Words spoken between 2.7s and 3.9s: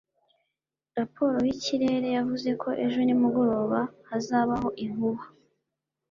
ejo nimugoroba